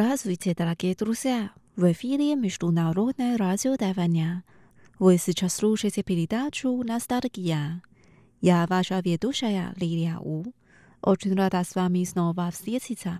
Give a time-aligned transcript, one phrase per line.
[0.00, 1.50] Здравствуйте, дорогие друзья!
[1.74, 4.44] В эфире Международное радио Тайваня.
[5.00, 7.82] Вы сейчас слушаете передачу «Ностальгия».
[8.40, 10.44] Я ваша ведущая Лилия У.
[11.02, 13.18] Очень рада с вами снова встретиться.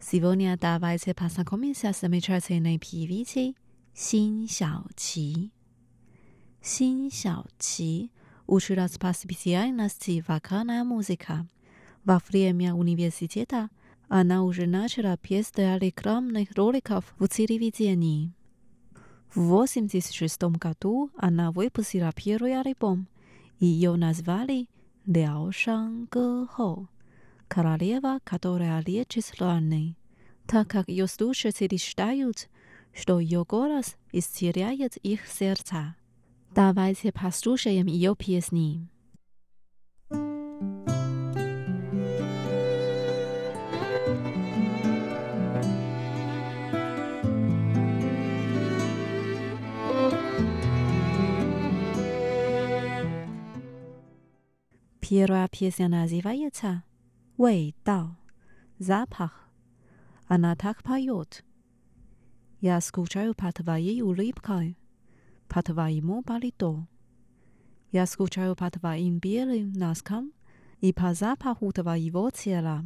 [0.00, 3.56] Сегодня давайте познакомимся с замечательной певицей
[3.92, 5.50] Син Xiaoqi.
[6.62, 8.10] Син Xiaoqi
[8.46, 11.44] училась по специальности вокальная музыка.
[12.04, 13.68] Во время университета
[14.10, 18.32] она уже начала петь для рекламных роликов в телевидении.
[19.32, 23.06] В 1986 году она выпустила первый альбом.
[23.60, 24.68] Ее назвали
[25.06, 26.88] «Ляо Шан Гэ Хо»–
[27.48, 29.94] «Королева, которая лечит раны»,
[30.44, 32.48] так как ее слушатели считают,
[32.92, 35.94] что ее голос исцеляет их сердца.
[36.52, 38.88] Давайте послушаем ее песни.
[55.10, 56.84] Первая песня называется
[57.36, 58.16] «Вэй Дао»–
[58.78, 59.50] «Запах».
[60.28, 61.44] Она так поет.
[62.60, 64.78] Я скучаю по твоей улыбкой,
[65.48, 66.86] по твоему палито.
[67.90, 70.32] Я скучаю по твоим белым носкам
[70.80, 72.84] и по запаху твоего тела.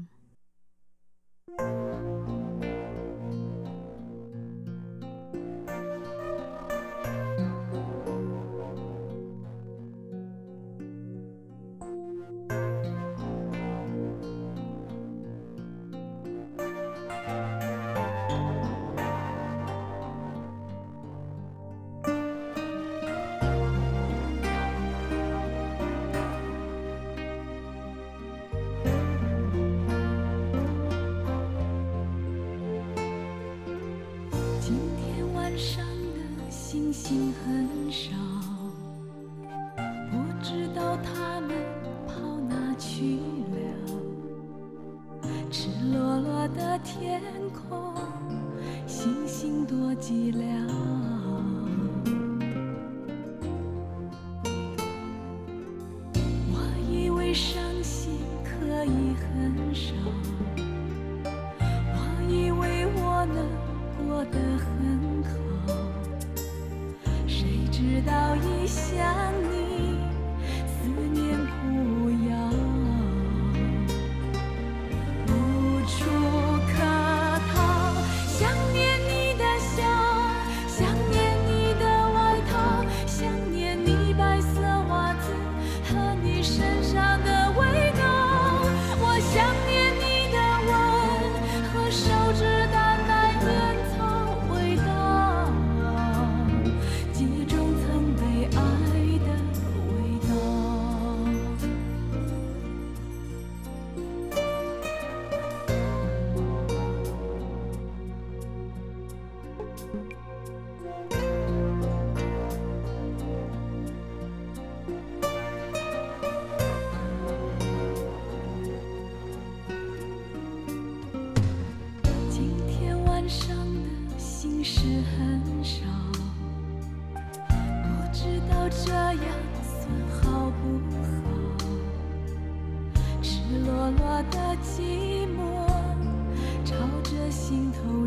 [137.34, 138.03] 心头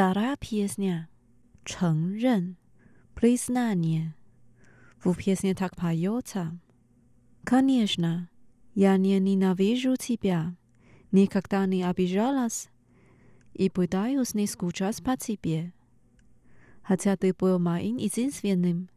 [0.00, 1.08] Dara piesnia.
[1.68, 2.56] Cheng ren.
[3.14, 4.12] Priznanie.
[5.04, 6.52] W piesnie tak pająca.
[7.44, 8.26] Konieczna.
[8.76, 10.52] Ja nie nienawidzę ciebie.
[11.12, 12.68] Nikogda nie abijalas.
[13.54, 15.70] I pytajus nie skuczas pa ciebie.
[16.82, 18.88] Chcia ty był moim i zinswiennym.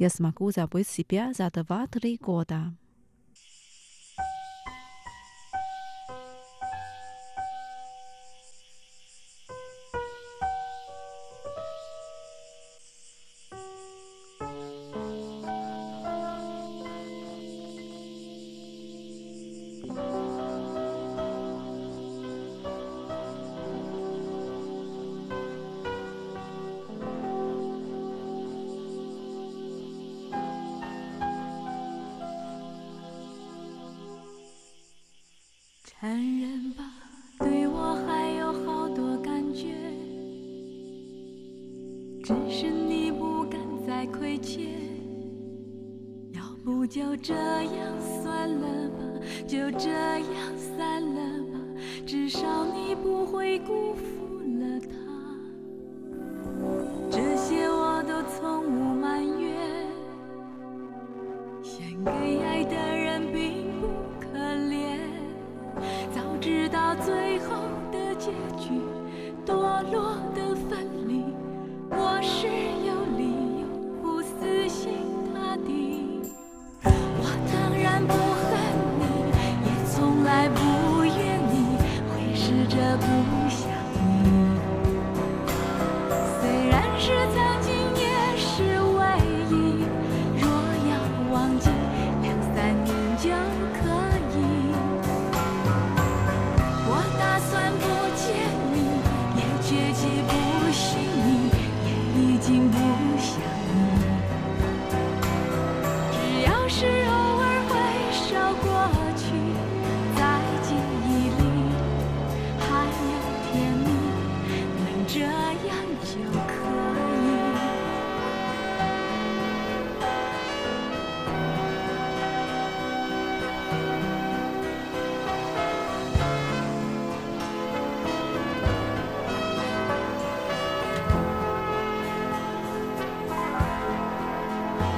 [0.00, 2.72] Ja smaku zabyć ciebie za dwa, trzy goda.
[42.28, 44.66] 只是你不敢再亏欠，
[46.34, 48.98] 要不就这样算了吧，
[49.46, 51.58] 就这样散了吧，
[52.06, 53.87] 至少你不会孤。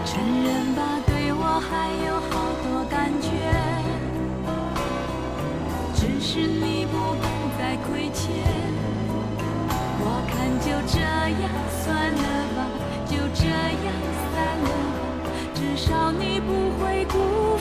[0.04, 2.30] 承认吧对我还有好
[2.64, 3.28] 多感觉
[5.94, 8.30] 只是你不敢再亏欠。
[10.02, 11.50] 我看就这样
[11.82, 12.24] 算了
[12.56, 12.58] 吧
[13.06, 13.92] 就这样
[14.32, 17.58] 散了吧至少你不会孤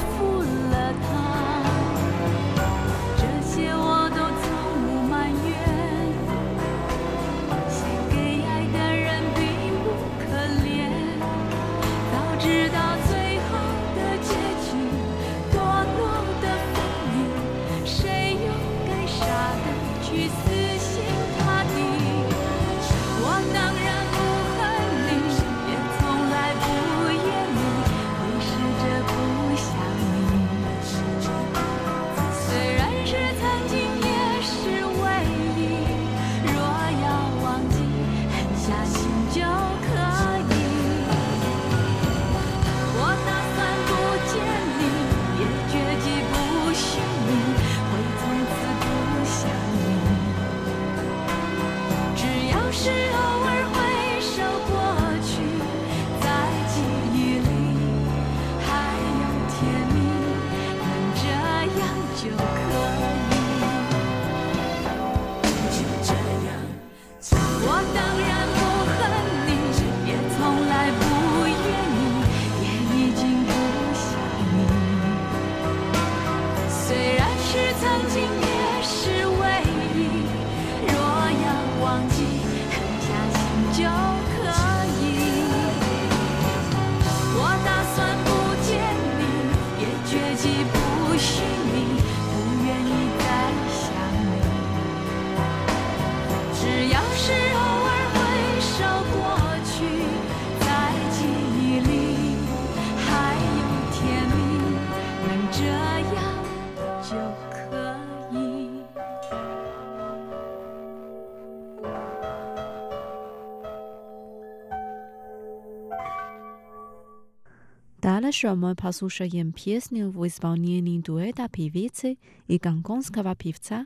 [118.29, 122.15] Meszamy posłuchajem piosenkę w wyspanieniu dueta piewicy
[122.49, 123.85] i gangonskiego piwca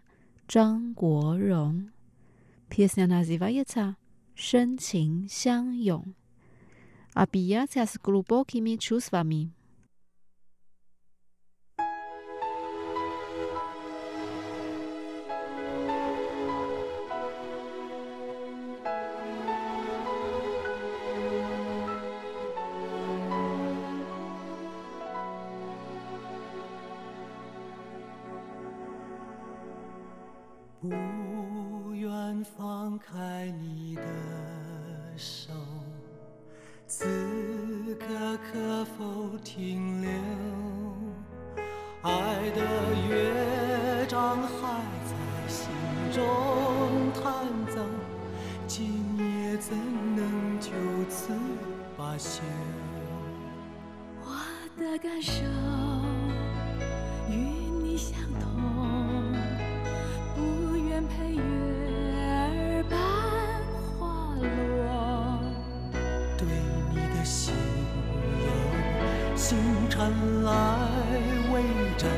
[0.51, 1.91] Zhang Guorong.
[2.69, 3.93] Piosenka nazywa się
[4.35, 6.07] Shen Qing Xiang Yong.
[7.15, 9.49] A pijacja z głębokimi czuwami
[32.93, 34.03] 放开你的
[35.17, 35.51] 手，
[70.03, 70.11] 原
[70.43, 70.51] 来
[71.53, 71.63] 为
[71.97, 72.11] 真，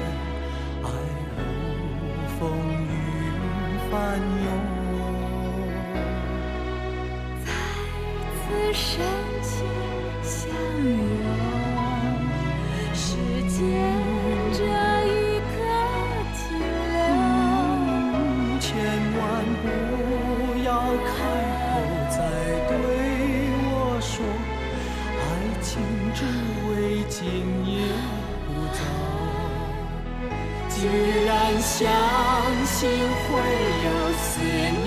[0.82, 0.90] 爱
[1.38, 1.40] 如
[2.40, 2.42] 风
[2.82, 2.90] 云
[3.92, 3.94] 翻
[4.44, 4.48] 涌，
[7.46, 7.48] 在
[8.42, 8.90] 此生
[30.86, 31.90] 依然相
[32.66, 33.40] 信会
[33.86, 34.42] 有思
[34.84, 34.85] 念。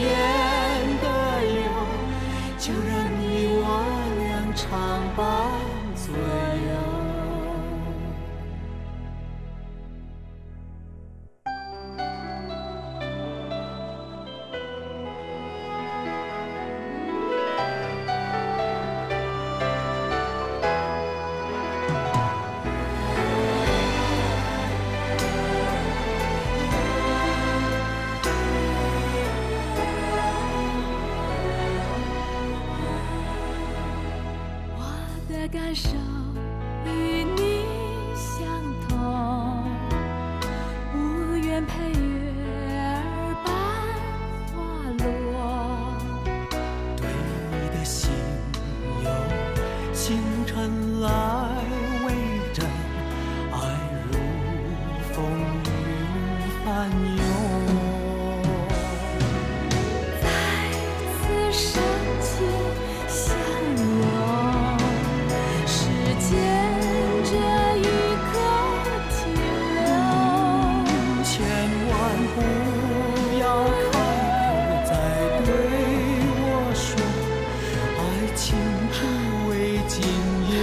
[78.40, 78.57] 情
[78.92, 79.02] 至
[79.49, 80.00] 为今
[80.49, 80.54] 夜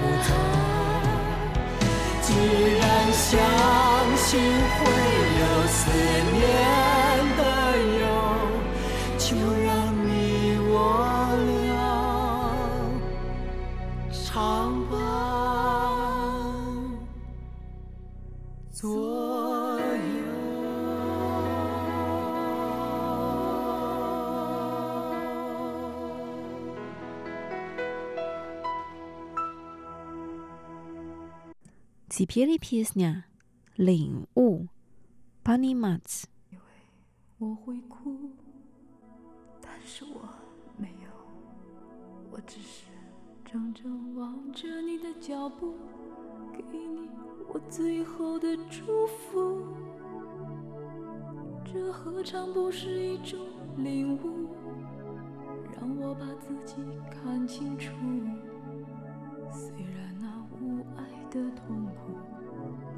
[0.00, 0.30] 不早。
[2.22, 2.32] 既
[2.78, 5.01] 然相信会。
[32.21, 34.65] Теперь песня《领悟》，
[35.43, 36.23] Понимать。
[36.49, 36.61] 以为
[37.37, 38.31] 我会哭，
[39.61, 40.29] 但是我
[40.77, 41.09] 没有，
[42.31, 42.85] 我只是
[43.45, 45.75] 怔怔望着你的脚步，
[46.53, 47.09] 给你
[47.53, 49.67] 我最后的祝福。
[51.65, 53.37] 这何尝不是一种
[53.75, 54.47] 领悟？
[55.75, 56.75] 让我把自己
[57.11, 57.91] 看清楚。
[59.51, 61.90] 虽然那无爱的痛苦，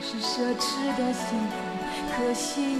[0.00, 1.54] 是奢侈的幸福，
[2.16, 2.74] 可惜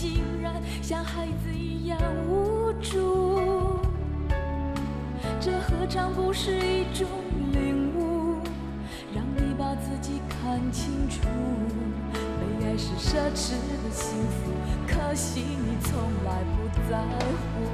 [0.00, 3.80] 竟然像孩子一样无助，
[5.40, 7.08] 这何尝不是一种
[7.50, 8.38] 领悟，
[9.12, 11.26] 让你把自己看清楚。
[12.12, 14.52] 被爱是奢侈的幸福，
[14.86, 17.02] 可惜你从来不在
[17.40, 17.66] 乎。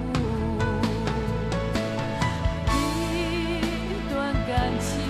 [2.72, 5.03] 一段感情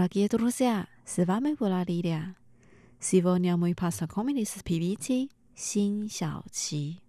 [0.00, 2.34] Дорогие друзья, с вами была Лилия.
[2.98, 7.00] Сегодня мы познакомились с певицей Син Xiаоqi.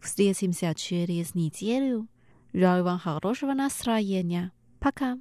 [0.00, 2.08] Встретимся через неделю.
[2.54, 4.52] Желаю вам хорошего настроения.
[4.80, 5.18] Пока.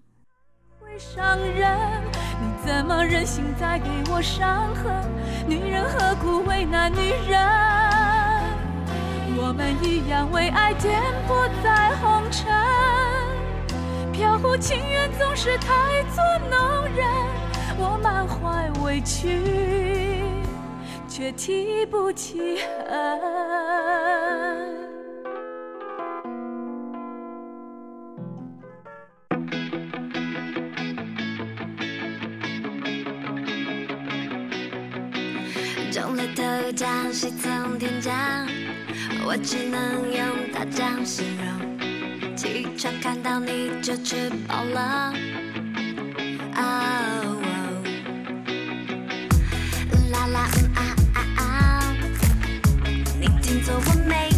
[0.79, 2.03] 会伤人，
[2.39, 5.03] 你怎么忍心再给我伤痕？
[5.47, 7.37] 女人何苦为难女人？
[9.39, 12.47] 我们一样为爱颠簸在红尘，
[14.12, 17.06] 飘忽情缘总是太作弄人。
[17.78, 19.40] 我满怀委屈，
[21.08, 22.92] 却提不起恨。
[35.90, 38.12] 中了头奖，谁从天降，
[39.24, 41.81] 我只能用大奖形容。
[42.36, 45.12] 起床看到你就吃饱了。
[46.56, 47.38] 哦
[50.10, 50.40] 啦啦
[50.74, 50.80] 啊
[51.14, 51.96] 啊啊！
[53.20, 54.31] 你听走我没